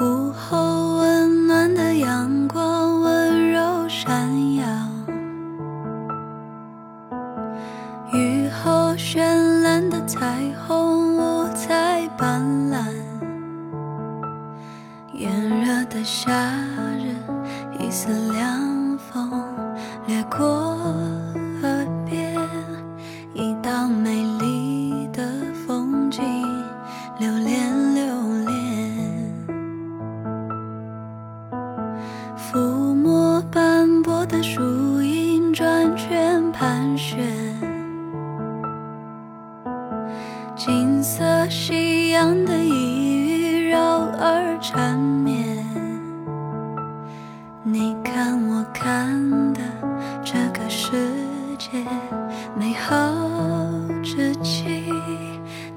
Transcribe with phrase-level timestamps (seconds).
[0.00, 4.64] 午后温暖的阳光温柔闪耀，
[8.12, 9.20] 雨后绚
[9.62, 12.76] 烂的彩虹五彩斑斓。
[15.12, 16.32] 炎热的夏
[16.98, 17.14] 日，
[17.78, 19.30] 一丝凉风
[20.06, 20.73] 掠过
[36.84, 37.18] 盘旋，
[40.54, 43.80] 金色夕阳的呓语绕
[44.20, 45.64] 耳缠绵。
[47.62, 49.18] 你看我看
[49.54, 49.60] 的
[50.22, 50.90] 这个世
[51.56, 51.70] 界
[52.54, 52.94] 美好
[54.02, 54.92] 至极，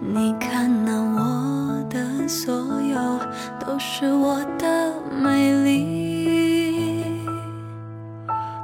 [0.01, 3.17] 你看那我的所有
[3.65, 4.91] 都是我的
[5.23, 5.96] 美丽。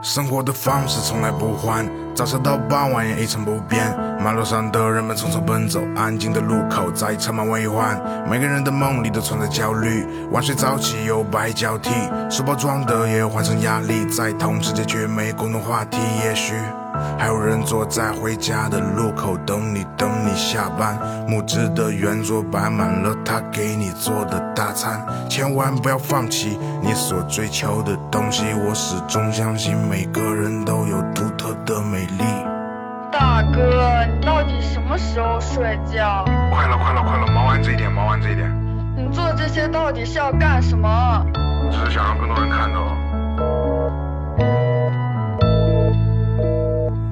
[0.03, 3.81] 生活的方式从来不换，早上到傍晚也一成不变。
[4.21, 7.97] 马路上的人们匆匆奔走，安静的路口早已车马为患。
[8.29, 11.89] 每个人的梦里都存在焦虑，晚睡早起有白交替，
[12.29, 15.97] 书包装的也有换成压力，在同世界却没共同话题。
[16.21, 16.55] 也许
[17.17, 20.97] 还有人坐在回家的路口等你，等你下班。
[21.27, 28.45] 木质的圆桌摆满了他给你做的大餐，千万不要放弃你所追求的东西。
[28.53, 32.23] 我始终相信每个人都有独特的美丽。
[33.11, 36.25] 大哥，你到底什么时候睡觉？
[36.51, 38.49] 快了，快了，快了，忙完这一点，忙完这一点，
[38.97, 41.25] 你做这些到底是要干什么？
[41.71, 42.79] 只是想让更多人看到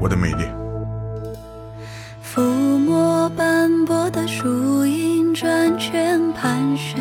[0.02, 0.44] 我的美丽。
[2.26, 7.00] 抚摸斑驳的树影，转圈盘旋，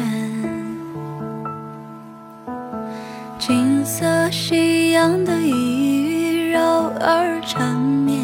[3.38, 6.60] 金色夕阳的一语绕
[7.00, 8.20] 耳缠绵。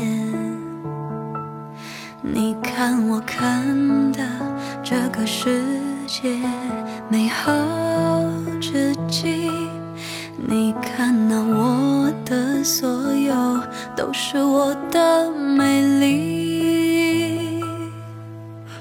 [2.21, 4.23] 你看我看的
[4.83, 5.65] 这个世
[6.07, 6.39] 界
[7.09, 7.55] 美好
[8.61, 9.51] 至极，
[10.37, 11.66] 你看那我
[12.29, 13.61] 的所有
[13.97, 17.63] 都是我的美丽。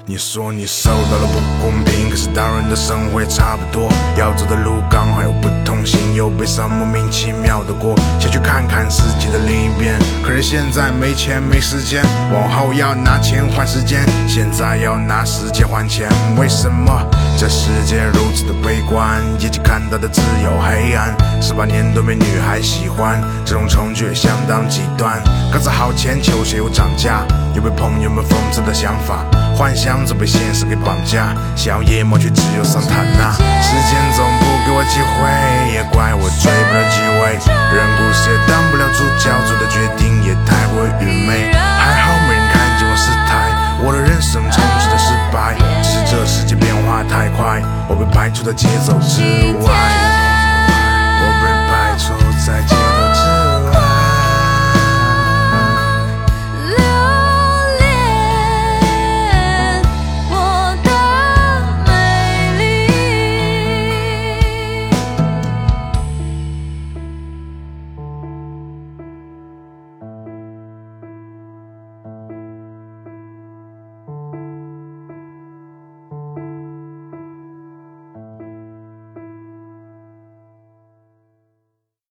[0.08, 3.88] 你说你受到了不公平，可是大人的生活也差不多。
[4.16, 9.98] 要走的路刚好又不同行，又悲伤莫名其妙的过，想去看看世界的另一边。
[10.24, 16.08] 可是现在没钱没时间，往后要拿钱换时间，现在要拿时间换钱。
[16.36, 17.04] 为什么
[17.36, 19.20] 这世界如此的悲观？
[19.40, 21.16] 眼睛看到的只有黑暗。
[21.46, 25.22] 十八年都没女孩喜欢，这种程序相当极端。
[25.52, 27.22] 刚才好钱，球鞋又涨价，
[27.54, 29.22] 有被朋友们讽刺的想法，
[29.54, 33.30] 幻想着被现实给绑架，想要夜幕却只有桑塔纳。
[33.62, 35.22] 时间总不给我机会，
[35.70, 37.38] 也怪我追不了机位。
[37.70, 41.54] 人故事也当不了主角，做的决定也太过愚昧。
[41.54, 43.54] 还好没人看见我失态，
[43.86, 49.22] 我的人生充斥着失败，只是这世界变化太快，我被排除在节奏之
[49.62, 49.70] 外，